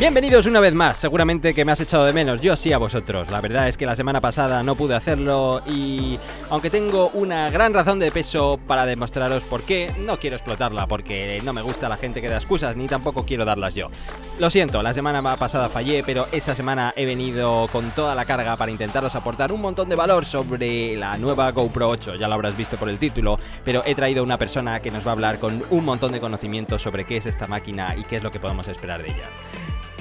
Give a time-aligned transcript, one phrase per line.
[0.00, 3.30] Bienvenidos una vez más, seguramente que me has echado de menos, yo sí a vosotros.
[3.30, 7.74] La verdad es que la semana pasada no pude hacerlo y aunque tengo una gran
[7.74, 11.98] razón de peso para demostraros por qué, no quiero explotarla porque no me gusta la
[11.98, 13.90] gente que da excusas ni tampoco quiero darlas yo.
[14.38, 18.56] Lo siento, la semana pasada fallé, pero esta semana he venido con toda la carga
[18.56, 22.56] para intentaros aportar un montón de valor sobre la nueva GoPro 8, ya lo habrás
[22.56, 25.62] visto por el título, pero he traído una persona que nos va a hablar con
[25.68, 28.66] un montón de conocimiento sobre qué es esta máquina y qué es lo que podemos
[28.66, 29.28] esperar de ella.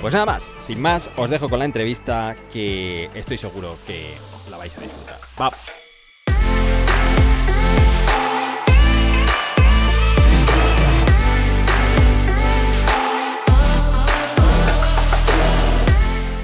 [0.01, 4.13] Pues nada más, sin más, os dejo con la entrevista que estoy seguro que
[4.49, 5.17] la vais a disfrutar.
[5.37, 5.59] ¡Vamos!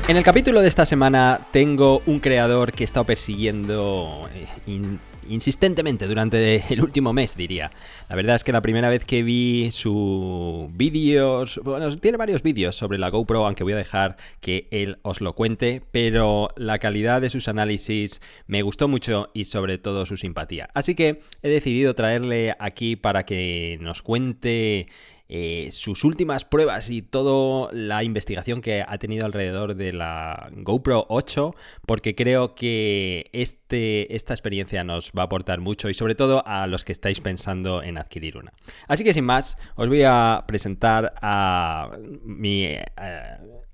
[0.08, 4.48] En el capítulo de esta semana tengo un creador que he estado persiguiendo eh,
[5.30, 7.72] insistentemente durante el último mes, diría.
[8.10, 12.76] La verdad es que la primera vez que vi su vídeos, bueno, tiene varios vídeos
[12.76, 17.22] sobre la GoPro, aunque voy a dejar que él os lo cuente, pero la calidad
[17.22, 20.70] de sus análisis me gustó mucho y sobre todo su simpatía.
[20.73, 24.88] Así que he decidido traerle aquí para que nos cuente
[25.28, 31.06] eh, sus últimas pruebas y toda la investigación que ha tenido alrededor de la GoPro
[31.09, 36.44] 8, porque creo que este, esta experiencia nos va a aportar mucho y sobre todo
[36.45, 38.54] a los que estáis pensando en adquirir una.
[38.88, 41.89] Así que sin más, os voy a presentar a
[42.23, 42.66] mi...
[42.66, 42.86] Eh,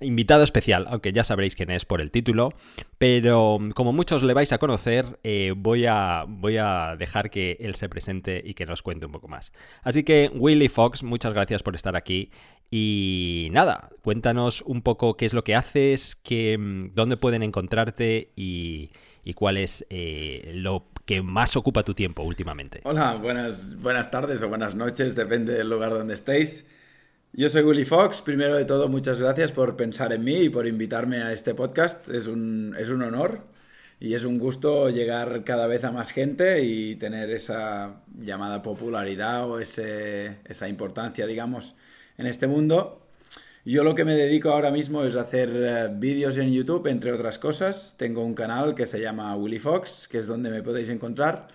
[0.01, 2.53] invitado especial, aunque ya sabréis quién es por el título,
[2.97, 7.75] pero como muchos le vais a conocer, eh, voy, a, voy a dejar que él
[7.75, 9.51] se presente y que nos cuente un poco más.
[9.83, 12.31] Así que, Willy Fox, muchas gracias por estar aquí.
[12.69, 18.91] Y nada, cuéntanos un poco qué es lo que haces, mm, dónde pueden encontrarte y,
[19.35, 22.81] cuál es eh, lo que más ocupa tu tiempo últimamente.
[22.83, 26.65] Hola, buenas, buenas tardes o buenas noches, depende del lugar donde estéis.
[27.33, 28.21] Yo soy Willy Fox.
[28.21, 32.09] Primero de todo, muchas gracias por pensar en mí y por invitarme a este podcast.
[32.09, 33.39] Es un, es un honor
[34.01, 39.49] y es un gusto llegar cada vez a más gente y tener esa llamada popularidad
[39.49, 41.75] o ese, esa importancia, digamos,
[42.17, 43.07] en este mundo.
[43.63, 47.39] Yo lo que me dedico ahora mismo es hacer eh, vídeos en YouTube, entre otras
[47.39, 47.95] cosas.
[47.97, 51.47] Tengo un canal que se llama Willy Fox, que es donde me podéis encontrar.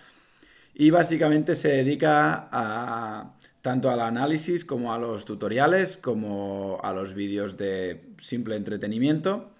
[0.73, 3.36] Y básicamente se dedica a
[3.67, 9.51] tanto al análisis como a los tutoriales, como a los vídeos de simple entretenimiento,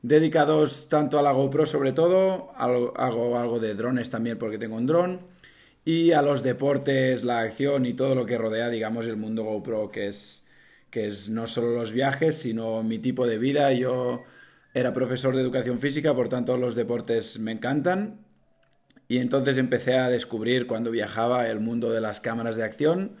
[0.00, 4.86] dedicados tanto a la GoPro sobre todo, hago algo de drones también porque tengo un
[4.86, 5.22] dron,
[5.84, 9.90] y a los deportes, la acción y todo lo que rodea, digamos, el mundo GoPro,
[9.90, 10.46] que es,
[10.92, 13.72] que es no solo los viajes, sino mi tipo de vida.
[13.72, 14.22] Yo
[14.72, 18.20] era profesor de educación física, por tanto los deportes me encantan.
[19.08, 23.16] Y entonces empecé a descubrir cuando viajaba el mundo de las cámaras de acción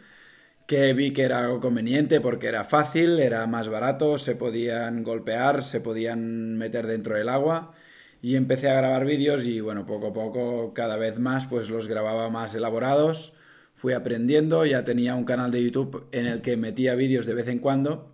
[0.68, 5.80] que vi que era conveniente porque era fácil, era más barato, se podían golpear, se
[5.80, 7.72] podían meter dentro del agua.
[8.20, 11.88] Y empecé a grabar vídeos y bueno, poco a poco, cada vez más, pues los
[11.88, 13.32] grababa más elaborados,
[13.72, 17.48] fui aprendiendo, ya tenía un canal de YouTube en el que metía vídeos de vez
[17.48, 18.12] en cuando.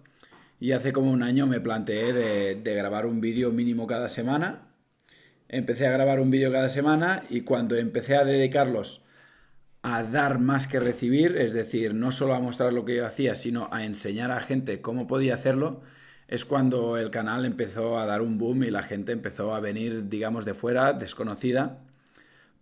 [0.60, 4.69] Y hace como un año me planteé de, de grabar un vídeo mínimo cada semana.
[5.48, 9.03] Empecé a grabar un vídeo cada semana y cuando empecé a dedicarlos
[9.84, 13.37] a dar más que recibir, es decir, no solo a mostrar lo que yo hacía,
[13.37, 15.83] sino a enseñar a gente cómo podía hacerlo,
[16.27, 20.09] es cuando el canal empezó a dar un boom y la gente empezó a venir,
[20.09, 21.81] digamos, de fuera, desconocida,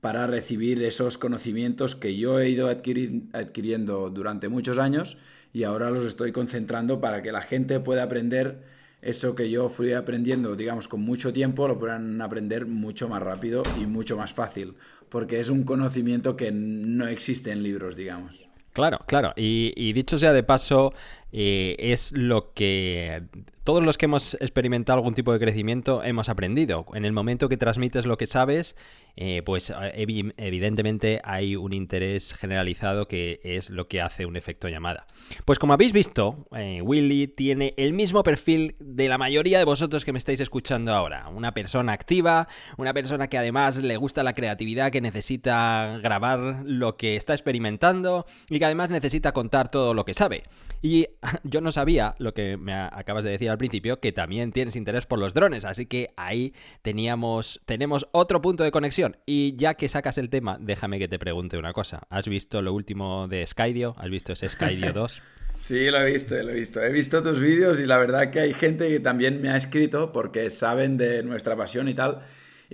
[0.00, 5.16] para recibir esos conocimientos que yo he ido adquiriendo durante muchos años
[5.52, 8.62] y ahora los estoy concentrando para que la gente pueda aprender
[9.02, 13.62] eso que yo fui aprendiendo, digamos, con mucho tiempo, lo puedan aprender mucho más rápido
[13.80, 14.74] y mucho más fácil
[15.12, 18.46] porque es un conocimiento que no existe en libros, digamos.
[18.72, 19.34] Claro, claro.
[19.36, 20.94] Y, dicho sea de paso,
[21.32, 23.22] eh, es lo que
[23.64, 26.84] todos los que hemos experimentado algún tipo de crecimiento hemos aprendido.
[26.94, 28.74] En el momento que transmites lo que sabes,
[29.16, 34.68] eh, pues eh, evidentemente hay un interés generalizado que es lo que hace un efecto
[34.68, 35.06] llamada.
[35.44, 40.12] Pues como habéis visto, Willy tiene el mismo perfil de la mayoría de vosotros que
[40.12, 41.28] me estáis escuchando ahora.
[41.28, 42.48] Una persona activa,
[42.78, 48.26] una persona que además le gusta la creatividad, que necesita grabar lo que está experimentando
[48.50, 50.42] y que además necesita contar todo lo que sabe.
[50.82, 51.06] Y
[51.44, 55.06] yo no sabía lo que me acabas de decir al principio, que también tienes interés
[55.06, 56.52] por los drones, así que ahí
[56.82, 59.16] teníamos, tenemos otro punto de conexión.
[59.26, 62.02] Y ya que sacas el tema, déjame que te pregunte una cosa.
[62.10, 63.94] ¿Has visto lo último de Skydio?
[63.98, 65.22] ¿Has visto ese Skydio 2?
[65.58, 66.82] Sí, lo he visto, lo he visto.
[66.82, 70.12] He visto tus vídeos y la verdad que hay gente que también me ha escrito
[70.12, 72.22] porque saben de nuestra pasión y tal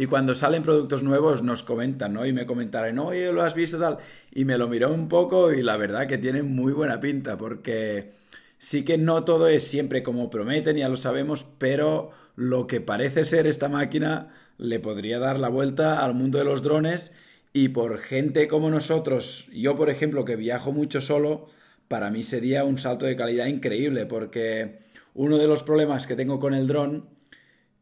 [0.01, 2.25] y cuando salen productos nuevos nos comentan, ¿no?
[2.25, 3.99] Y me comentarán, oye, lo has visto tal.
[4.31, 8.13] Y me lo miró un poco y la verdad que tiene muy buena pinta porque
[8.59, 13.25] Sí que no todo es siempre como prometen, ya lo sabemos, pero lo que parece
[13.25, 17.13] ser esta máquina le podría dar la vuelta al mundo de los drones
[17.53, 21.47] y por gente como nosotros, yo por ejemplo que viajo mucho solo,
[21.89, 24.81] para mí sería un salto de calidad increíble porque
[25.15, 27.09] uno de los problemas que tengo con el dron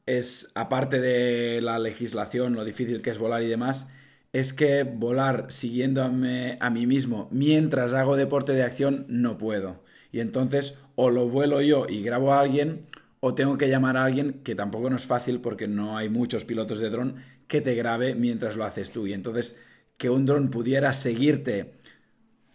[0.06, 3.88] es, aparte de la legislación, lo difícil que es volar y demás,
[4.32, 9.82] es que volar siguiéndome a mí mismo mientras hago deporte de acción no puedo.
[10.12, 12.80] Y entonces o lo vuelo yo y grabo a alguien
[13.20, 16.44] o tengo que llamar a alguien que tampoco no es fácil porque no hay muchos
[16.44, 17.16] pilotos de dron
[17.48, 19.06] que te grabe mientras lo haces tú.
[19.06, 19.58] Y entonces
[19.96, 21.72] que un dron pudiera seguirte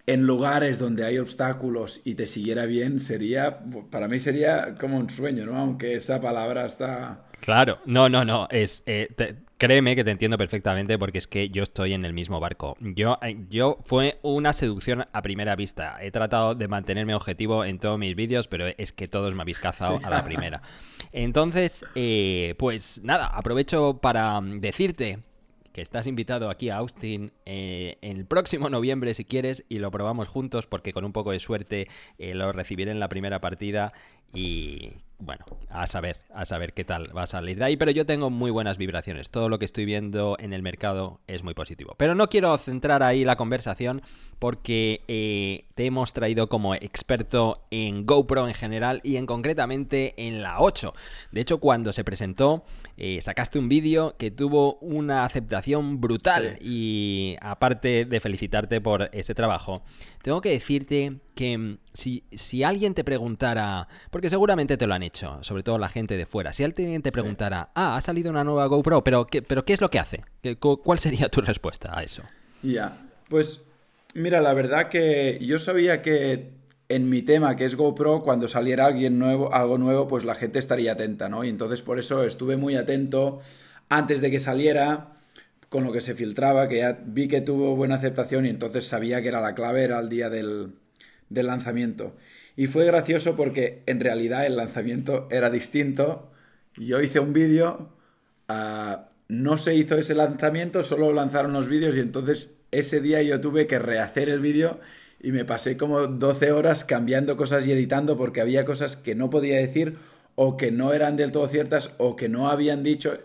[0.05, 3.59] en lugares donde hay obstáculos y te siguiera bien sería,
[3.89, 5.57] para mí sería como un sueño, ¿no?
[5.57, 7.25] Aunque esa palabra está...
[7.39, 8.83] Claro, no, no, no, es...
[8.85, 9.09] Eh,
[9.61, 12.75] créeme que te entiendo perfectamente porque es que yo estoy en el mismo barco.
[12.79, 15.99] Yo, eh, yo fue una seducción a primera vista.
[16.01, 19.59] He tratado de mantenerme objetivo en todos mis vídeos, pero es que todos me habéis
[19.59, 20.63] cazado a la primera.
[21.11, 25.19] Entonces, eh, pues nada, aprovecho para decirte
[25.71, 30.27] que estás invitado aquí a Austin eh, el próximo noviembre si quieres y lo probamos
[30.27, 31.87] juntos porque con un poco de suerte
[32.17, 33.93] eh, lo recibiré en la primera partida
[34.33, 38.05] y bueno, a saber, a saber qué tal va a salir de ahí, pero yo
[38.05, 39.29] tengo muy buenas vibraciones.
[39.29, 41.93] Todo lo que estoy viendo en el mercado es muy positivo.
[41.97, 44.01] Pero no quiero centrar ahí la conversación
[44.39, 50.41] porque eh, te hemos traído como experto en GoPro en general y en concretamente en
[50.41, 50.93] la 8.
[51.31, 52.63] De hecho, cuando se presentó,
[52.97, 59.35] eh, sacaste un vídeo que tuvo una aceptación brutal y aparte de felicitarte por ese
[59.35, 59.83] trabajo,
[60.23, 65.01] tengo que decirte que mm, si, si, alguien te preguntara, porque seguramente te lo han
[65.01, 68.43] hecho, sobre todo la gente de fuera, si alguien te preguntara, ah, ha salido una
[68.43, 70.23] nueva GoPro, pero ¿qué, pero ¿qué es lo que hace?
[70.59, 72.21] ¿Cuál sería tu respuesta a eso?
[72.61, 72.95] Ya,
[73.27, 73.63] pues
[74.13, 76.51] mira, la verdad que yo sabía que
[76.89, 80.59] en mi tema, que es GoPro, cuando saliera alguien nuevo, algo nuevo, pues la gente
[80.59, 81.43] estaría atenta, ¿no?
[81.43, 83.39] Y entonces por eso estuve muy atento
[83.89, 85.17] antes de que saliera
[85.69, 89.23] con lo que se filtraba, que ya vi que tuvo buena aceptación y entonces sabía
[89.23, 90.73] que era la clave, era el día del,
[91.31, 92.15] lanzamiento.
[92.55, 96.31] Y fue gracioso porque en realidad el lanzamiento era distinto.
[96.75, 97.89] Yo hice un vídeo,
[98.47, 103.39] ah, no se hizo ese lanzamiento, solo lanzaron los vídeos y entonces ese día yo
[103.39, 104.79] tuve que rehacer el vídeo
[105.21, 109.29] y me pasé como 12 horas cambiando cosas y editando porque había cosas que no
[109.29, 109.97] podía decir
[110.35, 113.19] o que no eran del todo ciertas o que no habían dicho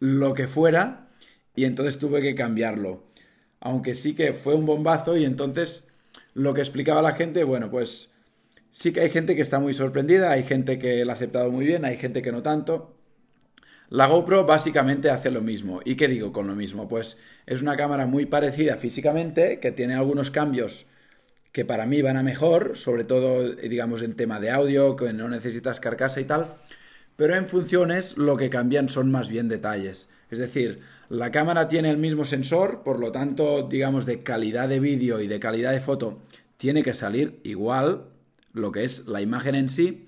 [0.00, 1.08] lo que fuera
[1.54, 3.04] y entonces tuve que cambiarlo.
[3.60, 5.88] Aunque sí que fue un bombazo y entonces
[6.36, 8.12] lo que explicaba la gente, bueno, pues
[8.70, 11.64] sí que hay gente que está muy sorprendida, hay gente que lo ha aceptado muy
[11.64, 12.94] bien, hay gente que no tanto.
[13.88, 15.80] La GoPro básicamente hace lo mismo.
[15.82, 16.88] ¿Y qué digo con lo mismo?
[16.88, 20.86] Pues es una cámara muy parecida físicamente, que tiene algunos cambios
[21.52, 25.30] que para mí van a mejor, sobre todo, digamos, en tema de audio, que no
[25.30, 26.52] necesitas carcasa y tal,
[27.16, 30.10] pero en funciones lo que cambian son más bien detalles.
[30.30, 34.80] Es decir, la cámara tiene el mismo sensor, por lo tanto, digamos, de calidad de
[34.80, 36.18] vídeo y de calidad de foto,
[36.56, 38.06] tiene que salir igual
[38.52, 40.06] lo que es la imagen en sí,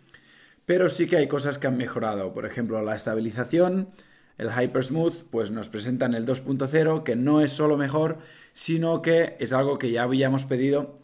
[0.67, 2.33] pero sí que hay cosas que han mejorado.
[2.33, 3.91] Por ejemplo, la estabilización,
[4.39, 8.19] el Hypersmooth, pues nos presentan el 2.0, que no es solo mejor,
[8.53, 10.99] sino que es algo que ya habíamos pedido,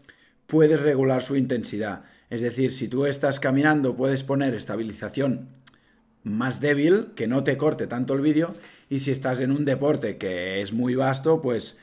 [0.46, 2.04] puedes regular su intensidad.
[2.30, 5.49] Es decir, si tú estás caminando, puedes poner estabilización
[6.25, 8.54] más débil, que no te corte tanto el vídeo,
[8.88, 11.81] y si estás en un deporte que es muy vasto, pues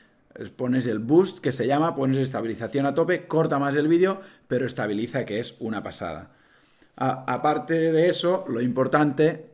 [0.56, 4.66] pones el boost que se llama, pones estabilización a tope, corta más el vídeo, pero
[4.66, 6.30] estabiliza que es una pasada.
[6.96, 9.46] aparte de eso, lo importante,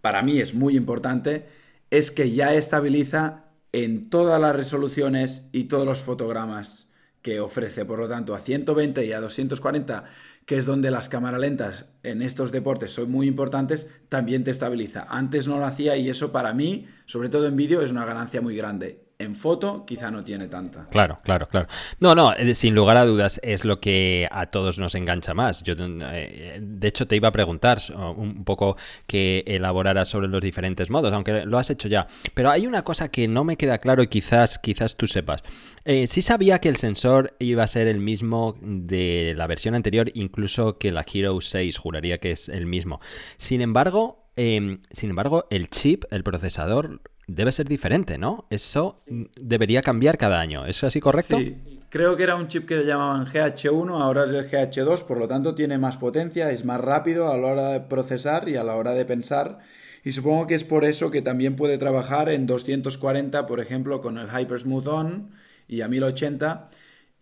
[0.00, 1.46] para mí es muy importante,
[1.90, 6.90] es que ya estabiliza en todas las resoluciones y todos los fotogramas
[7.22, 7.84] que ofrece.
[7.84, 10.04] Por lo tanto, a 120 y a 240
[10.46, 15.06] que es donde las cámaras lentas en estos deportes son muy importantes, también te estabiliza.
[15.08, 18.40] Antes no lo hacía y eso para mí, sobre todo en vídeo, es una ganancia
[18.40, 20.86] muy grande en foto quizá no tiene tanta.
[20.86, 21.68] Claro, claro, claro.
[22.00, 25.62] No, no, eh, sin lugar a dudas es lo que a todos nos engancha más.
[25.62, 27.78] Yo, eh, de hecho, te iba a preguntar
[28.16, 32.06] un poco que elaboraras sobre los diferentes modos, aunque lo has hecho ya.
[32.34, 35.42] Pero hay una cosa que no me queda claro y quizás, quizás tú sepas.
[35.84, 40.10] Eh, sí sabía que el sensor iba a ser el mismo de la versión anterior,
[40.14, 42.98] incluso que la Hero 6, juraría que es el mismo.
[43.36, 48.46] Sin embargo, em, sin embargo, el chip, el procesador, debe ser diferente, ¿no?
[48.50, 48.94] Eso
[49.36, 50.66] debería cambiar cada año.
[50.66, 51.38] ¿Es así correcto?
[51.38, 51.56] Sí,
[51.90, 55.54] creo que era un chip que llamaban GH1, ahora es el GH2, por lo tanto
[55.54, 58.92] tiene más potencia, es más rápido a la hora de procesar y a la hora
[58.92, 59.58] de pensar.
[60.04, 64.18] Y supongo que es por eso que también puede trabajar en 240, por ejemplo, con
[64.18, 65.30] el Hypersmooth On
[65.66, 66.70] y a 1080.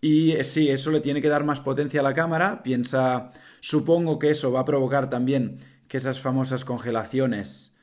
[0.02, 2.62] Y eh, sí, eso le tiene que dar más potencia a la cámara.
[2.62, 3.30] Piensa,
[3.60, 7.73] supongo que eso va a provocar también que esas famosas congelaciones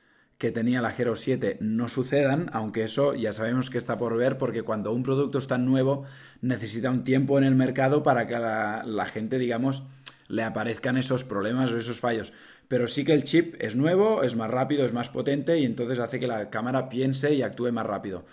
[0.41, 4.39] que tenía la Hero 7 no sucedan, aunque eso ya sabemos que está por ver
[4.39, 6.03] porque cuando un producto es tan nuevo
[6.41, 9.83] necesita un tiempo en el mercado para que la, la gente, digamos,
[10.29, 12.33] le aparezcan esos problemas o esos fallos.
[12.67, 15.99] Pero sí que el chip es nuevo, es más rápido, es más potente y entonces
[15.99, 18.25] hace que la cámara piense y actúe más rápido.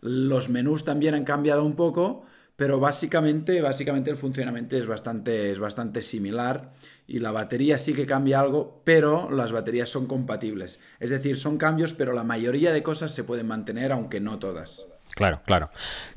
[0.00, 2.24] Los menús también han cambiado un poco,
[2.56, 6.72] pero básicamente, básicamente el funcionamiento es bastante, es bastante similar
[7.06, 10.80] y la batería sí que cambia algo, pero las baterías son compatibles.
[10.98, 14.86] Es decir, son cambios, pero la mayoría de cosas se pueden mantener, aunque no todas.
[15.14, 15.70] Claro, claro.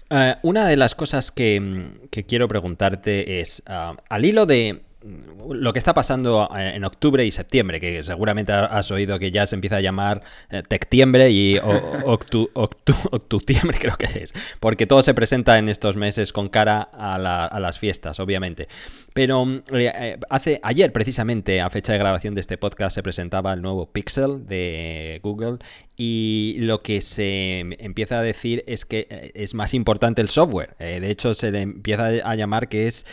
[0.10, 5.80] Eh, una de las cosas que, quiero preguntarte es, ah, al hilo de, lo que
[5.80, 9.78] está pasando eh, en octubre y septiembre, que seguramente has oído que ya se empieza
[9.78, 11.58] a llamar eh, Tectiembre y
[12.04, 17.80] Octutiembre creo que es, porque todo se presenta en estos meses con cara a, las
[17.80, 18.68] fiestas, obviamente.
[19.14, 23.62] Pero eh, hace ayer precisamente, a fecha de grabación de este podcast, se presentaba el
[23.62, 25.60] nuevo Pixel de Google
[26.02, 30.78] y lo que se empieza a decir es que es más importante el software.
[30.78, 33.06] de hecho, se le empieza a llamar que es,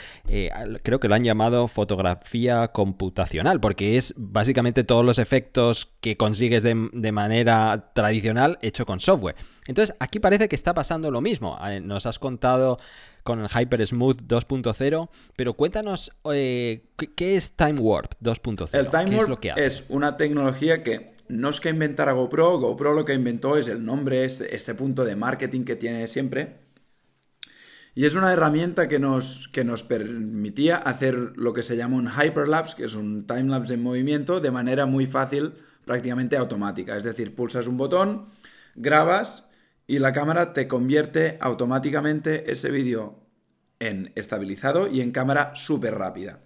[0.84, 6.62] creo que lo han llamado fotografía computacional, porque es básicamente todos los efectos que consigues
[6.62, 9.34] de, manera tradicional hecho con software.
[9.66, 11.58] Entonces, aquí parece que está pasando lo mismo.
[11.66, 12.78] Eh, nos has contado
[13.24, 16.84] con el Hyper Smooth 2.0, pero cuéntanos eh,
[17.16, 18.78] ¿qué, es Time Warp 2.0.
[18.78, 23.14] El Time Warp es, una tecnología que no es que inventara GoPro, GoPro lo que
[23.14, 26.66] inventó es el nombre, este, este punto de marketing que tiene siempre
[27.97, 32.11] y es una herramienta que nos, que nos permitía hacer lo que se llama un
[32.11, 35.54] hyperlapse, que es un timelapse en movimiento, de manera muy fácil,
[35.87, 36.95] prácticamente automática.
[36.95, 38.25] Es decir, pulsas un botón,
[38.75, 39.49] grabas
[39.87, 43.18] y la cámara te convierte automáticamente ese vídeo
[43.78, 46.40] en estabilizado y en cámara súper rápida.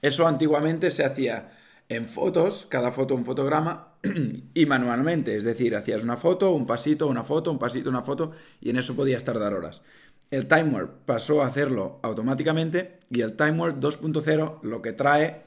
[0.00, 1.52] Eso antiguamente se hacía
[1.88, 3.94] en fotos, cada foto un fotograma,
[4.54, 8.32] y manualmente, es decir, hacías una foto, un pasito, una foto, un pasito, una foto,
[8.60, 9.82] y en eso podías tardar horas.
[10.30, 15.42] El Time pasó a hacerlo automáticamente y el Time 2.0 lo que trae,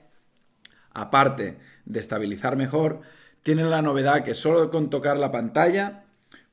[0.94, 3.02] aparte de estabilizar mejor,
[3.42, 6.06] tiene la novedad que solo con tocar la pantalla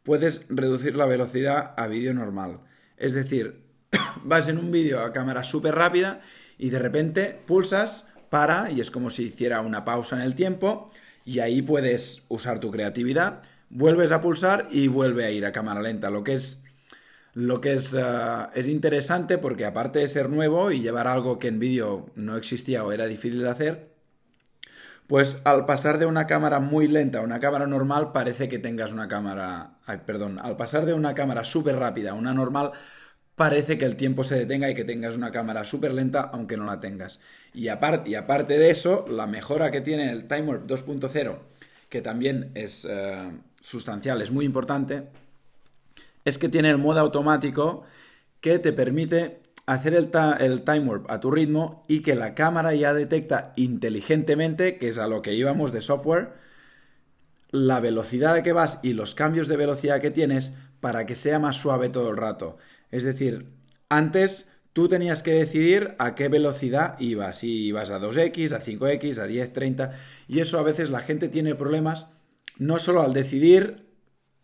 [0.02, 2.60] puedes reducir la velocidad a vídeo normal.
[2.96, 3.62] Es decir,
[4.24, 6.20] vas en un vídeo a cámara súper rápida
[6.58, 10.90] y de repente pulsas, para y es como si hiciera una pausa en el tiempo
[11.22, 15.82] y ahí puedes usar tu creatividad, vuelves a pulsar y vuelve a ir a cámara
[15.82, 16.64] lenta, lo que es
[17.34, 18.02] lo que es, eh,
[18.54, 22.82] es interesante porque aparte de ser nuevo y llevar algo que en vídeo no existía
[22.84, 23.92] o era difícil de hacer,
[25.06, 28.92] pues al pasar de una cámara muy lenta a una cámara normal parece que tengas
[28.92, 29.74] una cámara...
[30.06, 32.72] perdón, al pasar de una cámara súper rápida a una normal
[33.42, 36.64] parece que el tiempo se detenga y que tengas una cámara súper lenta aunque no
[36.64, 37.18] la tengas.
[37.52, 41.38] Y aparte, aparte de eso, la mejora que tiene el Time 2.0,
[41.88, 45.08] que también es eh, sustancial, es muy importante,
[46.25, 47.82] es que tiene el modo automático
[48.40, 52.94] que te permite hacer el, time warp a tu ritmo y que la cámara ya
[52.94, 56.34] detecta inteligentemente, que es a lo que íbamos de software,
[57.50, 61.40] la velocidad a que vas y los cambios de velocidad que tienes para que sea
[61.40, 62.56] más suave todo el rato.
[62.92, 63.46] Es decir,
[63.88, 69.18] antes tú tenías que decidir a qué velocidad ibas, si ibas a 2x, a 5x,
[69.18, 69.90] a 10, 30,
[70.28, 72.06] y eso a veces la gente tiene problemas
[72.58, 73.92] no solo al decidir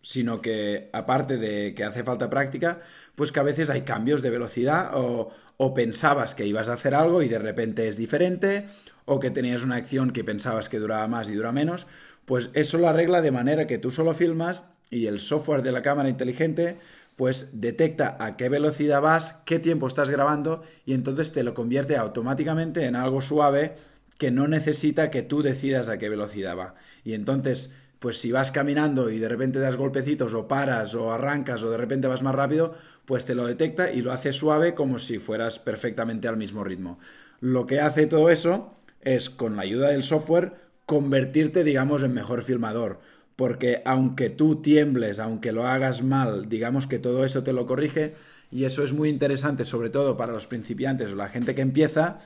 [0.03, 2.81] sino que aparte de que hace falta práctica,
[3.15, 5.35] pues que a veces hay cambios de velocidad o,
[5.75, 8.67] pensabas que ibas a hacer algo y de repente es diferente,
[9.05, 11.87] o que tenías una acción que pensabas que duraba más y dura menos,
[12.25, 15.83] pues eso lo arregla de manera que tú solo filmas y el software de la
[15.83, 16.79] cámara inteligente
[17.19, 21.97] pues detecta a qué velocidad vas, qué tiempo estás grabando y entonces te lo convierte
[21.97, 23.75] automáticamente en algo suave
[24.19, 26.77] que no necesita que tú decidas a qué velocidad va.
[27.03, 31.65] Y entonces pues si vas caminando y de repente das golpecitos o paras o arrancas
[31.65, 35.01] o de repente vas más rápido, pues te lo detecta y lo hace suave como
[35.01, 37.01] si fueras perfectamente al mismo ritmo.
[37.41, 38.69] Lo que hace todo eso
[39.01, 40.53] es, con la ayuda del software,
[40.87, 43.01] convertirte, digamos, en mejor filmador.
[43.39, 48.15] Porque aunque tú tiembles, aunque lo hagas mal, digamos que todo eso te lo corrige
[48.51, 52.19] y eso es muy interesante, sobre todo para los principiantes o la gente que empieza,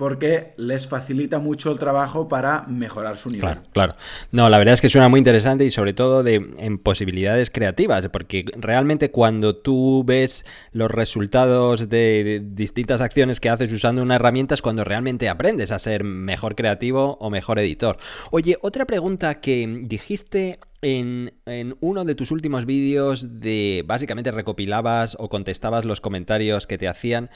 [0.00, 3.42] porque les facilita mucho el trabajo para mejorar su nivel.
[3.42, 3.94] Claro, claro.
[4.32, 8.08] No, la verdad es que suena muy interesante y sobre todo de, en posibilidades creativas,
[8.08, 14.54] porque realmente cuando tú ves los resultados de, distintas acciones que haces usando una herramienta
[14.54, 17.98] es cuando realmente aprendes a ser mejor creativo o mejor editor.
[18.30, 21.32] Oye, otra pregunta que dijiste en,
[21.80, 27.30] uno de tus últimos vídeos de básicamente recopilabas o contestabas los comentarios que te hacían,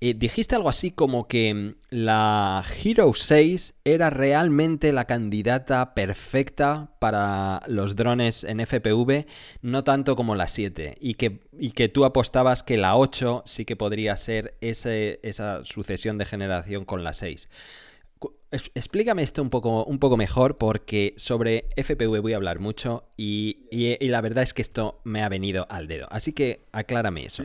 [0.00, 6.90] eh, dijiste algo así como que mm, la Hero 6 era realmente la candidata perfecta
[6.98, 9.26] para los drones en FPV,
[9.62, 13.64] no tanto como la 7, y que, y que tú apostabas que la 8 sí
[13.64, 17.48] que podría ser esa sucesión de generación con la 6.
[18.50, 23.66] Explícame esto un poco, un poco mejor porque sobre FPV voy a hablar mucho y,
[24.00, 26.06] la verdad es que esto me ha venido al dedo.
[26.10, 27.42] Así que aclárame eso.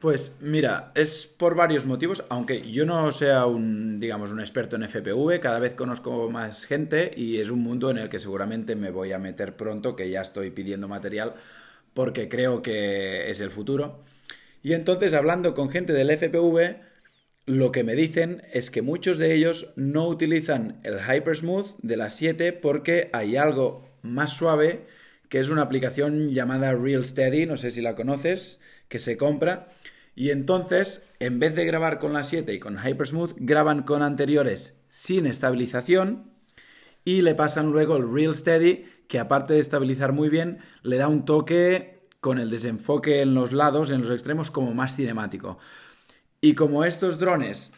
[0.00, 4.84] Pues mira, es por varios motivos, aunque yo no sea un, digamos, un experto en
[4.84, 8.90] FPV, cada vez conozco más gente y es un mundo en el que seguramente me
[8.90, 11.34] voy a meter pronto, que ya estoy pidiendo material
[11.94, 14.04] porque creo que es el futuro.
[14.62, 16.87] Y entonces hablando con gente del FPV,
[17.48, 22.10] lo que me dicen es que muchos de ellos no utilizan el Hypersmooth de la
[22.10, 24.84] 7 porque hay algo más suave
[25.30, 29.68] que es una aplicación llamada Real Steady, no sé si la conoces, que se compra.
[30.14, 34.82] Y entonces, en vez de grabar con la 7 y con Hypersmooth, graban con anteriores
[34.88, 36.30] sin estabilización
[37.04, 41.08] y le pasan luego el Real Steady, que aparte de estabilizar muy bien, le da
[41.08, 45.58] un toque con el desenfoque en los lados, en los extremos, como más cinemático.
[46.40, 47.72] Y como estos drones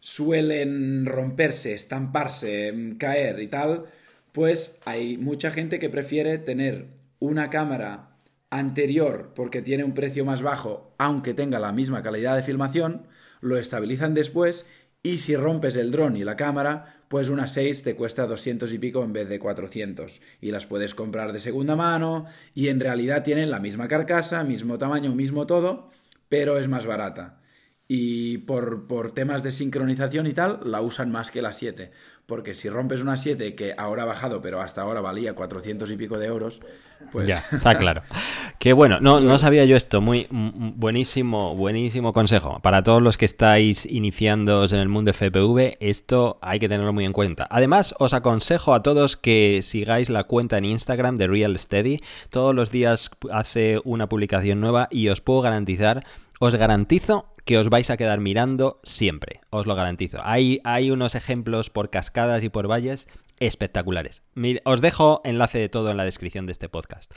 [0.00, 3.84] suelen romperse, estamparse, caer y tal,
[4.32, 6.88] pues hay mucha gente que prefiere tener
[7.20, 8.16] una cámara
[8.50, 13.06] anterior porque tiene un precio más bajo, aunque tenga la misma calidad de filmación,
[13.40, 14.66] lo estabilizan después
[15.04, 18.78] y si rompes el dron y la cámara, pues una 6 te cuesta 200 y
[18.78, 23.22] pico en vez de 400 y las puedes comprar de segunda mano y en realidad
[23.22, 25.88] tienen la misma carcasa, mismo tamaño, mismo todo,
[26.28, 27.38] pero es más barata
[27.94, 31.90] y por, por, temas de sincronización y tal, la usan más que la 7.
[32.24, 35.96] Porque si rompes una 7 que ahora ha bajado, pero hasta ahora valía 400 y
[35.98, 36.62] pico de euros,
[37.10, 37.28] pues...
[37.28, 38.00] Ya, está claro.
[38.58, 40.00] Que bueno, no, no sabía yo esto.
[40.00, 42.60] Muy buenísimo, buenísimo consejo.
[42.62, 47.04] Para todos los que estáis iniciando en el mundo FPV, esto hay que tenerlo muy
[47.04, 47.46] en cuenta.
[47.50, 52.00] Además, os aconsejo a todos que sigáis la cuenta en Instagram de Real Steady.
[52.30, 56.04] Todos los días hace una publicación nueva y os puedo garantizar
[56.44, 60.18] os garantizo que os vais a quedar mirando siempre, os lo garantizo.
[60.22, 63.08] Hay, hay unos ejemplos por cascadas y por valles
[63.40, 64.22] espectaculares.
[64.64, 67.12] os dejo enlace de todo en la descripción de este podcast.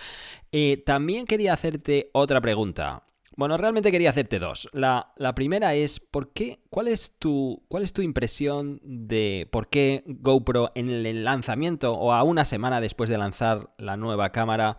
[0.51, 3.03] Eh, también quería hacerte otra pregunta.
[3.37, 4.69] Bueno, realmente quería hacerte dos.
[4.71, 6.61] La, la, primera es, ¿por qué?
[6.69, 12.13] ¿Cuál es, tu, ¿Cuál es tu impresión de por qué GoPro en el lanzamiento o
[12.13, 14.77] a una semana después de lanzar la nueva cámara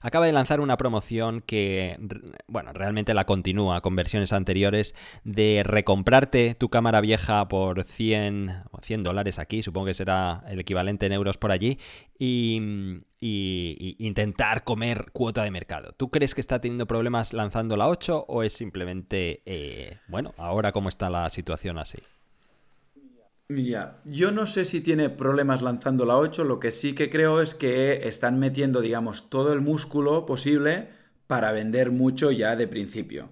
[0.00, 1.98] acaba de lanzar una promoción que,
[2.46, 9.02] bueno, realmente la continúa con versiones anteriores de recomprarte tu cámara vieja por 100, 100
[9.02, 11.78] dólares aquí, supongo que será el equivalente en euros por allí,
[12.18, 15.92] y, intentar comer cuota de mercado.
[15.92, 20.72] ¿Tú crees que está teniendo problemas lanzando la 8 o es simplemente, eh, bueno, ahora
[20.72, 21.98] cómo está la situación así?
[23.50, 27.40] Ya, yo no sé si tiene problemas lanzando la 8, lo que sí que creo
[27.40, 30.88] es que están metiendo, digamos, todo el músculo posible
[31.26, 33.30] para vender mucho ya de principio.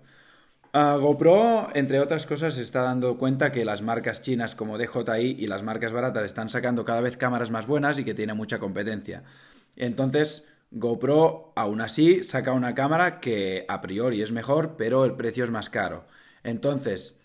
[0.72, 5.46] GoPro, entre otras cosas, se está dando cuenta que las marcas chinas como DJI y
[5.46, 9.22] las marcas baratas están sacando cada vez cámaras más buenas y que tiene mucha competencia.
[9.76, 15.44] Entonces, GoPro, aún así, saca una cámara que a priori es mejor, pero el precio
[15.44, 16.06] es más caro.
[16.42, 17.22] Entonces,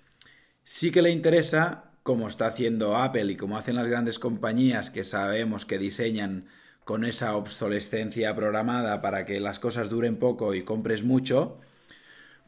[0.63, 5.03] sí que le interesa como está haciendo Apple y como hacen las grandes compañías que
[5.03, 6.47] sabemos que diseñan
[6.83, 11.59] con esa obsolescencia programada para que las cosas duren poco y compres mucho,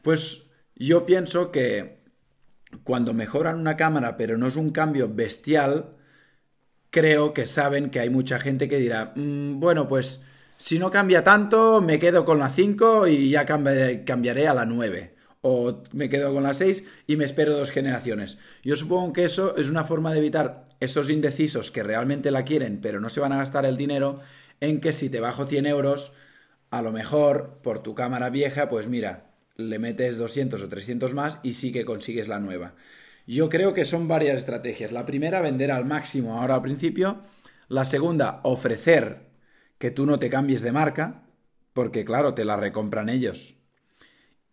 [0.02, 1.98] pues yo pienso que
[2.82, 5.96] cuando mejoran una cámara pero no es un cambio bestial,
[6.90, 10.22] creo que saben que hay mucha gente que dirá, mm, bueno, pues
[10.56, 15.13] si no cambia tanto, me quedo con la 5 y ya cambiaré, a la 9
[15.46, 18.38] o me quedo con la 6 y me espero dos generaciones.
[18.62, 22.80] Yo supongo que eso es una forma de evitar esos indecisos que realmente la quieren
[22.80, 24.20] pero no se van a gastar el dinero
[24.60, 26.14] en que si te bajo 100 euros,
[26.70, 31.40] a lo mejor por tu cámara vieja, pues mira, le metes 200 o 300 más
[31.42, 32.74] y sí que consigues la nueva.
[33.26, 34.92] Yo creo que son varias estrategias.
[34.92, 37.20] La primera, vender al máximo ahora al principio.
[37.68, 39.26] La segunda, ofrecer
[39.76, 41.26] que tú no te cambies de marca,
[41.74, 43.56] porque claro, te la recompran ellos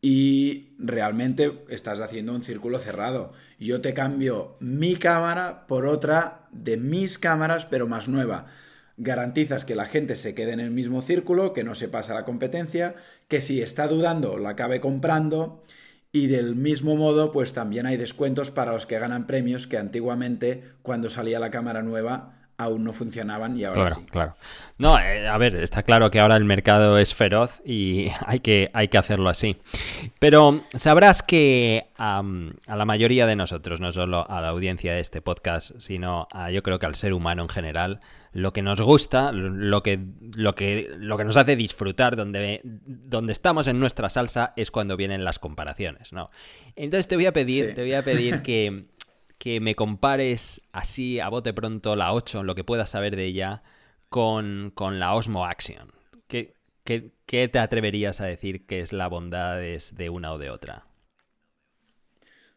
[0.01, 3.33] y realmente estás haciendo un círculo cerrado.
[3.59, 8.47] Yo te cambio mi cámara por otra de mis cámaras, pero más nueva.
[8.97, 12.25] Garantizas que la gente se quede en el mismo círculo, que no se pasa la
[12.25, 12.95] competencia,
[13.27, 15.63] que si está dudando la acabe comprando
[16.11, 20.63] y del mismo modo pues también hay descuentos para los que ganan premios que antiguamente
[20.81, 24.01] cuando salía la cámara nueva aún no funcionaban y ahora sí.
[24.09, 24.35] Claro.
[24.77, 28.71] No, eh, a ver, está claro que ahora el mercado es feroz y hay que,
[28.73, 29.57] hay que hacerlo así.
[30.19, 32.23] Pero sabrás que a
[32.67, 36.63] la mayoría de nosotros, no solo a la audiencia de este podcast, sino a, yo
[36.63, 37.99] creo que al ser humano en general,
[38.33, 39.99] lo que nos gusta, lo que,
[40.35, 44.95] lo que, lo que nos hace disfrutar, donde, donde estamos en nuestra salsa, es cuando
[44.95, 46.31] vienen las comparaciones, ¿no?
[46.75, 48.85] Entonces te voy a pedir, te voy a pedir que
[49.41, 53.63] que me compares así a bote pronto la 8, lo que puedas saber de ella,
[54.07, 55.91] con, la Osmo Action.
[56.27, 60.85] ¿Qué, ¿Qué, te atreverías a decir que es la bondad de una o de otra?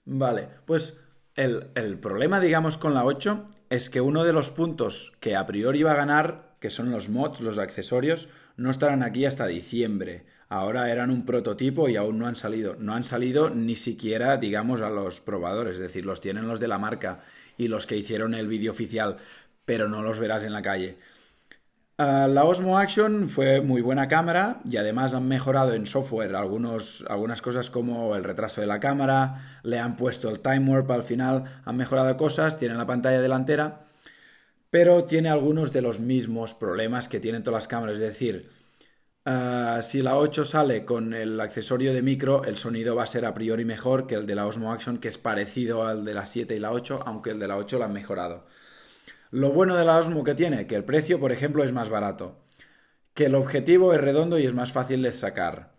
[0.05, 1.01] Vale, pues
[1.37, 5.47] el, el, problema, digamos, con la 8 es que uno de los puntos que a
[5.47, 10.25] priori va a ganar, que son los mods, los accesorios, no estarán aquí hasta diciembre.
[10.49, 12.77] Ahora eran un prototipo y aún no han salido.
[12.77, 15.75] No han salido ni siquiera, digamos, a los probadores.
[15.75, 17.21] Es decir, los tienen los de la marca
[17.57, 19.17] y los que hicieron el vídeo oficial,
[19.65, 20.99] pero no los verás en la calle.
[21.97, 27.05] Ah, la Osmo Action fue muy buena cámara y además han mejorado en software algunos,
[27.09, 31.05] algunas cosas como el retraso de la cámara, le han puesto el time warp al
[31.05, 33.84] final, han mejorado cosas, tienen la pantalla delantera,
[34.75, 38.51] pero tiene algunos de los mismos problemas que tienen todas las cámaras, es decir,
[39.27, 43.25] Ah, si la 8 sale con el accesorio de micro, el sonido va a ser
[43.25, 46.27] a priori mejor que el de la Osmo Action, que es parecido al de la
[46.27, 48.47] 7 y la 8, aunque el de la 8 lo han mejorado.
[49.31, 52.45] Lo bueno de la Osmo que tiene, que el precio, por ejemplo, es más barato,
[53.15, 55.73] que el objetivo es redondo y es más fácil de sacar,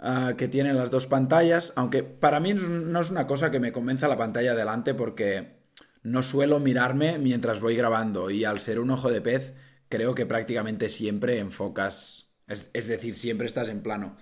[0.00, 3.72] ah, que tiene las dos pantallas, aunque para mí no es una cosa que me
[3.72, 5.61] convenza la pantalla delante porque
[6.02, 9.54] no suelo mirarme mientras voy grabando y al ser un ojo de pez,
[9.88, 12.32] creo que prácticamente siempre enfocas
[12.72, 14.16] es, decir, siempre estás en plano.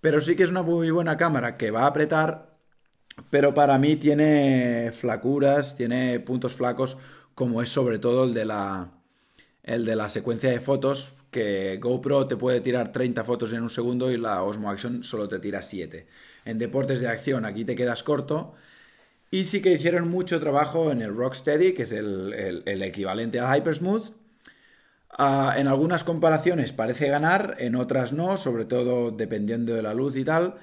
[0.00, 2.56] Pero sí que es una muy buena cámara que va a apretar,
[3.30, 6.98] pero para mí tiene flacuras, tiene puntos flacos,
[7.34, 8.92] como es sobre todo el de la,
[9.62, 13.70] el de la secuencia de fotos, que GoPro te puede tirar 30 fotos en un
[13.70, 16.06] segundo y la Osmo Action solo te tira 7.
[16.44, 18.54] En deportes de acción aquí te quedas corto.
[19.30, 23.56] Y sí que hicieron mucho trabajo en el Rocksteady, que es el, el, equivalente al
[23.56, 24.12] Hypersmooth,
[25.16, 30.16] Ah, en algunas comparaciones parece ganar, en otras no, sobre todo dependiendo de la luz
[30.16, 30.56] y tal,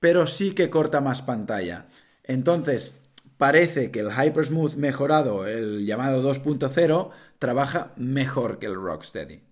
[0.00, 1.86] pero sí que corta más pantalla.
[2.24, 3.02] Entonces,
[3.36, 9.42] parece que el Hypersmooth mejorado, el llamado 2.0, trabaja mejor que el Rocksteady.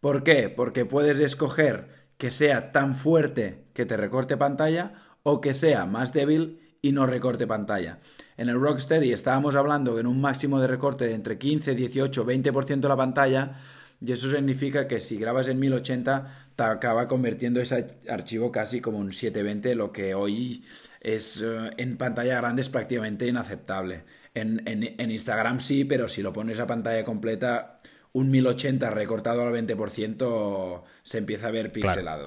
[0.00, 0.48] ¿Por qué?
[0.48, 6.12] Porque puedes escoger que sea tan fuerte que te recorte pantalla o que sea más
[6.12, 7.98] débil y no recorte pantalla.
[8.36, 12.80] En el Rocksteady estábamos hablando en un máximo de recorte de entre 15, 18, 20%
[12.80, 13.52] de la pantalla
[14.00, 18.98] y eso significa que si grabas en 1080 te acaba convirtiendo ese archivo casi como
[18.98, 20.64] un 720, lo que hoy
[21.00, 24.04] es eh, en pantalla grande es prácticamente inaceptable.
[24.34, 27.78] En, en, Instagram sí, pero si lo pones a pantalla completa,
[28.16, 32.24] un 1080 recortado al 20% se empieza a ver pixelado.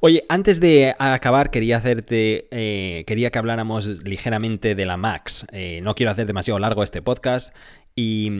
[0.00, 2.48] Oye, antes de acabar, quería hacerte.
[2.50, 5.44] Eh, quería que habláramos ligeramente de la Max.
[5.52, 7.54] Eh, no quiero hacer demasiado largo este podcast
[7.94, 8.30] y,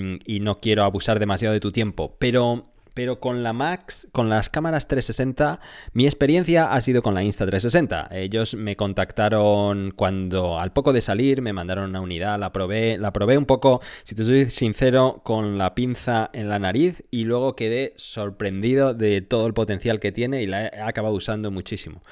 [0.41, 4.87] no quiero abusar demasiado de tu tiempo, pero pero con la Max, con las cámaras
[4.87, 5.59] 360,
[5.95, 8.09] mi experiencia ha sido con la Insta360.
[8.13, 13.11] Ellos me contactaron cuando al poco de salir me mandaron una unidad, la probé, la
[13.11, 17.57] probé un poco, si te soy sincero, con la pinza en la nariz y luego
[17.57, 22.03] quedé sorprendido de todo el potencial que tiene y la he acabado usando muchísimo.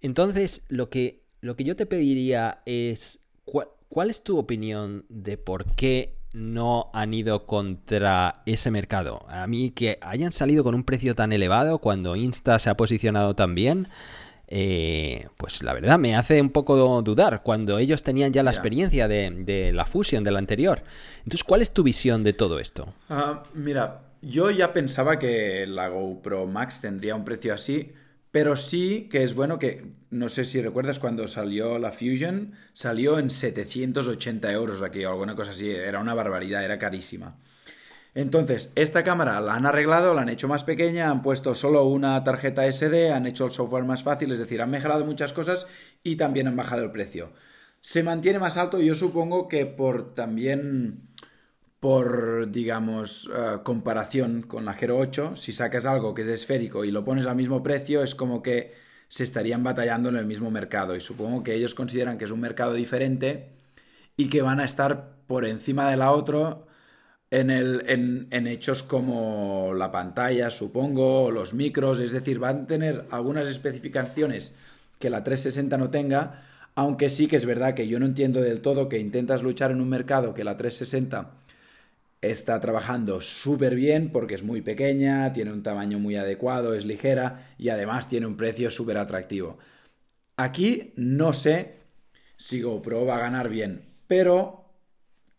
[0.00, 5.76] Entonces, lo que, lo que yo te pediría es, ¿cuál es tu opinión de por
[5.76, 9.24] qué no han ido contra ese mercado.
[9.28, 13.34] A mí que hayan salido con un precio tan elevado cuando Insta se ha posicionado
[13.34, 13.88] tan bien,
[14.48, 19.08] eh, pues la verdad me hace un poco dudar cuando ellos tenían ya la experiencia
[19.08, 20.82] de, la fusión del anterior.
[21.18, 22.92] Entonces, ¿cuál es tu visión de todo esto?
[23.08, 27.92] Ah, mira, yo ya pensaba que la GoPro Max tendría un precio así
[28.34, 33.20] pero sí que es bueno que, no sé si recuerdas cuando salió la Fusion, salió
[33.20, 37.36] en 780 euros aquí o alguna cosa así, era una barbaridad, era carísima.
[38.12, 42.24] Entonces, esta cámara la han arreglado, la han hecho más pequeña, han puesto solo una
[42.24, 45.68] tarjeta SD, han hecho el software más fácil, es decir, han mejorado muchas cosas
[46.02, 47.30] y también han bajado el precio.
[47.80, 51.02] Se mantiene más alto, yo supongo que por también
[51.84, 56.90] por, digamos, eh, comparación con la Gero 8, si sacas algo que es esférico y
[56.90, 58.72] lo pones al mismo precio, es como que
[59.08, 60.96] se estarían batallando en el mismo mercado.
[60.96, 63.50] Y supongo que ellos consideran que es un mercado diferente
[64.16, 66.60] y que van a estar por encima de la otra
[67.30, 72.00] en, en, en hechos como la pantalla, supongo, o los micros.
[72.00, 74.56] Es decir, van a tener algunas especificaciones
[74.98, 76.44] que la 360 no tenga.
[76.76, 79.82] Aunque sí que es verdad que yo no entiendo del todo que intentas luchar en
[79.82, 81.43] un mercado que la 360
[82.30, 87.48] está trabajando súper bien porque es muy pequeña, tiene un tamaño muy adecuado, es ligera
[87.58, 89.58] y además tiene un precio súper atractivo.
[90.36, 91.74] Aquí no sé
[92.36, 94.64] si GoPro va a ganar bien, pero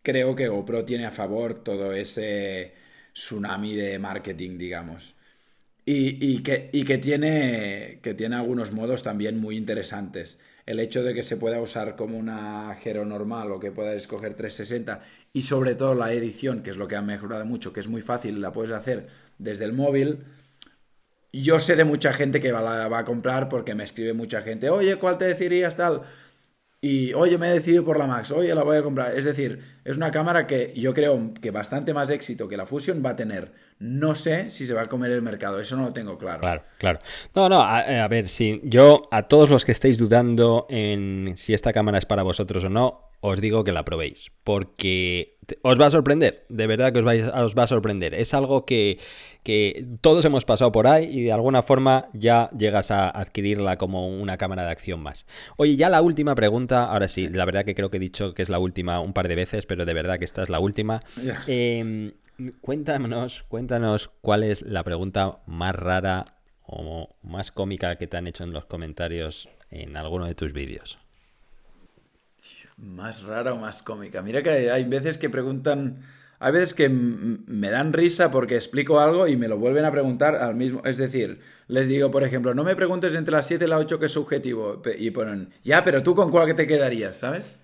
[0.02, 2.74] creo que GoPro tiene a favor todo ese
[3.14, 5.16] tsunami de marketing, digamos.
[5.88, 11.24] Y, que, que, tiene, que tiene algunos modos también muy interesantes el hecho de que
[11.24, 15.02] se pueda usar como una Gero normal o que puedas escoger 360
[15.34, 18.02] y sobre todo la edición, que es lo que ha mejorado mucho, que es muy
[18.02, 20.24] fácil, la puedes hacer desde el móvil.
[21.32, 24.70] Yo sé de mucha gente que la va a comprar porque me escribe mucha gente,
[24.70, 26.04] oye, ¿cuál te decirías tal?
[26.88, 29.18] Y, oye, me he decidido por la Max, oye, la voy a comprar.
[29.18, 33.02] Es decir, es una cámara que yo creo que bastante más éxito que la Fusion
[33.04, 33.54] va a tener.
[33.80, 36.42] No sé si se va a comer el mercado, eso no lo tengo claro.
[36.42, 37.00] Claro, claro.
[37.34, 41.56] No, no, a, a ver, si yo, a todos los que estéis dudando en si
[41.56, 45.88] esta cámara es para vosotros o no, os digo que la probéis, porque os va
[45.88, 47.06] a sorprender, de verdad que os,
[47.56, 48.14] va a sorprender.
[48.14, 49.00] Es algo que,
[50.02, 54.38] todos hemos pasado por ahí y de alguna forma ya llegas a adquirirla como una
[54.38, 55.26] cámara de acción más.
[55.58, 58.42] Oye, ya la última pregunta, ahora sí, la verdad que creo que he dicho que
[58.42, 61.02] es la última un par de veces, pero de verdad que esta es la última.
[61.48, 62.14] Em,
[62.62, 66.26] cuéntanos, cuéntanos cuál es la pregunta más rara
[66.64, 70.98] o más cómica que te han hecho en los comentarios en alguno de tus vídeos.
[72.78, 74.22] Más rara o más cómica.
[74.22, 76.02] Mira que hay veces que preguntan.
[76.40, 80.36] Hay veces que me dan risa porque explico algo y me lo vuelven a preguntar
[80.36, 80.82] al mismo.
[80.84, 84.00] Es decir, les digo, por ejemplo, no me preguntes entre las 7 y las 8
[84.00, 84.82] que es subjetivo.
[84.98, 87.64] Y ponen, ya, pero tú con cuál que te quedarías, ¿sabes?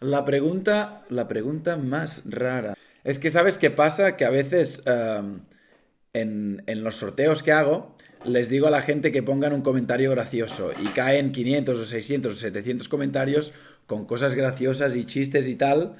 [0.00, 2.74] La pregunta, la pregunta más rara.
[3.04, 4.16] Es que, ¿sabes qué pasa?
[4.16, 9.22] Que a veces en, en los sorteos que hago, les digo a la gente que
[9.22, 13.52] pongan un comentario gracioso y caen 500 o 600 o 700 comentarios
[13.86, 15.96] con cosas graciosas y chistes y tal.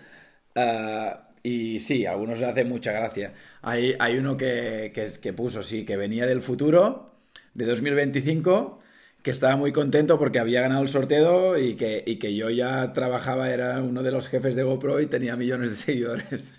[0.54, 3.34] Ah, y sí, a algunos les hace mucha gracia.
[3.62, 7.14] Hay, hay uno que, que, puso, sí, que venía del futuro,
[7.54, 8.80] de 2025,
[9.22, 12.92] que estaba muy contento porque había ganado el sorteo y que, y que yo ya
[12.92, 16.54] trabajaba, era uno de los jefes de GoPro y tenía millones de seguidores.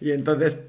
[0.00, 0.60] y entonces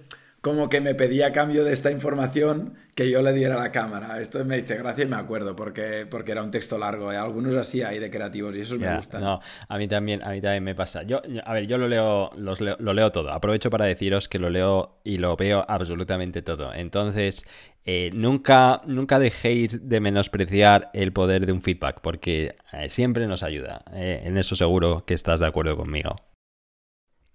[0.47, 3.71] como que me pedía a cambio de esta información que yo le diera a la
[3.71, 4.21] cámara.
[4.21, 7.11] Esto me dice gracias y me acuerdo porque, porque era un texto largo.
[7.11, 7.17] ¿eh?
[7.17, 9.21] Algunos así hay de creativos y esos me gustan.
[9.21, 11.03] No, a mí también, a mí también me pasa.
[11.03, 13.31] Yo, a ver, yo lo leo, lo leo todo.
[13.31, 16.73] Aprovecho para deciros que lo leo y lo veo absolutamente todo.
[16.73, 17.45] Entonces,
[17.85, 23.43] eh, nunca, nunca dejéis de menospreciar el poder de un feedback porque eh, siempre nos
[23.43, 23.83] ayuda.
[23.93, 26.15] en eso seguro que estás de acuerdo conmigo.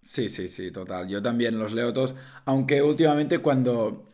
[0.03, 1.09] Sí, sí, sí, total.
[1.09, 4.11] Yo también los leo todos, aunque últimamente cuando,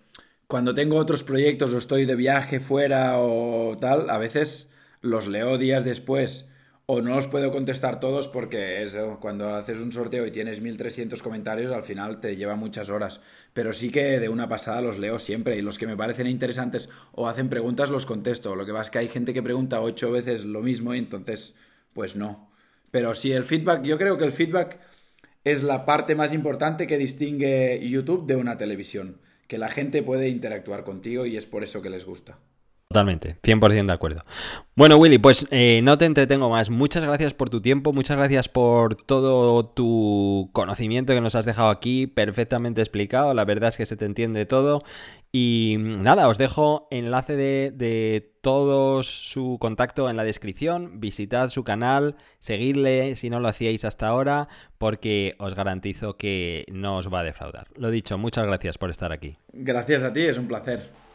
[0.46, 4.70] cuando tengo otros proyectos o estoy de viaje fuera o tal, a veces
[5.00, 6.46] los leo días después
[6.86, 11.22] o no los puedo contestar todos porque es, cuando haces un sorteo y tienes 1300
[11.22, 13.20] comentarios al final te lleva muchas horas,
[13.52, 16.88] pero sí que de una pasada los leo siempre y los que me parecen interesantes
[17.12, 18.56] o hacen preguntas los contesto.
[18.56, 21.56] Lo que pasa es que hay gente que pregunta ocho veces lo mismo y entonces
[21.94, 22.50] pues no.
[22.90, 24.78] Pero sí, el feedback, yo creo que el feedback
[25.52, 30.28] es la parte más importante que distingue YouTube de una televisión, que la gente puede
[30.28, 32.38] interactuar contigo y es por eso que les gusta.
[32.90, 34.24] Totalmente, 100% de acuerdo.
[34.74, 36.70] Bueno, Willy, pues eh, no te entretengo más.
[36.70, 41.68] Muchas gracias por tu tiempo, muchas gracias por todo tu conocimiento que nos has dejado
[41.68, 43.34] aquí, perfectamente explicado.
[43.34, 44.82] La verdad es que se te entiende todo.
[45.30, 50.98] Y nada, os dejo enlace de, de todo su contacto en la descripción.
[50.98, 54.48] Visitad su canal, seguidle si no lo hacíais hasta ahora,
[54.78, 57.66] porque os garantizo que no os va a defraudar.
[57.76, 59.36] Lo dicho, muchas gracias por estar aquí.
[59.52, 61.07] Gracias a ti, es un placer.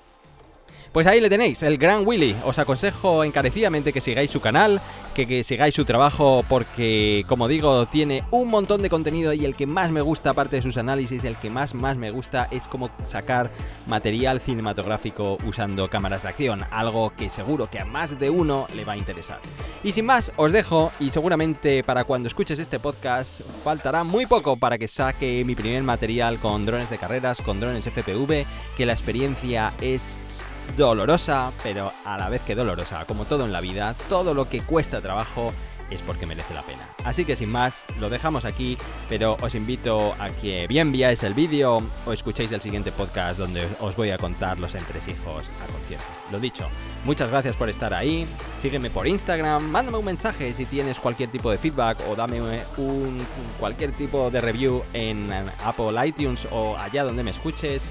[0.94, 2.36] Pues ahí le tenéis, el gran Willy.
[2.46, 4.80] Os aconsejo encarecidamente que sigáis su canal,
[5.16, 9.66] que, sigáis su trabajo porque, como digo, tiene un montón de contenido y el que
[9.66, 12.92] más me gusta, aparte de sus análisis, el que más más me gusta es cómo
[13.08, 13.50] sacar
[13.88, 18.86] material cinematográfico usando cámaras de acción, algo que seguro que a más de uno le
[18.86, 19.40] va a interesar.
[19.84, 24.58] Y sin más, os dejo y seguramente para cuando escuches este podcast faltará muy poco
[24.58, 28.46] para que saque mi primer material con drones de carreras, con drones FPV,
[28.78, 30.44] que la experiencia es
[30.78, 34.62] dolorosa, pero a la vez que dolorosa, como todo en la vida, todo lo que
[34.62, 35.54] cuesta trabajo
[35.90, 36.88] es porque merece la pena.
[37.04, 38.78] Así que sin más, lo dejamos aquí,
[39.10, 43.68] pero os invito a que bien enviáis el vídeo o escuchéis el siguiente podcast donde
[43.80, 46.06] os voy a contar los entresijos a concierto.
[46.32, 46.68] Lo dicho,
[47.06, 48.26] muchas gracias por estar ahí,
[48.60, 53.18] sígueme por Instagram, mándame un mensaje si tienes cualquier tipo de feedback o dame un,
[53.60, 55.32] cualquier tipo de review en
[55.64, 57.88] Apple iTunes o allá donde me escuches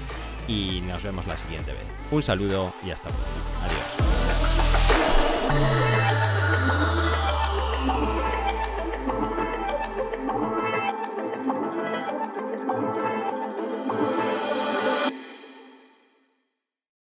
[0.47, 1.85] y nos vemos la siguiente vez.
[2.11, 3.23] Un saludo y hasta luego.
[3.63, 4.02] Adiós.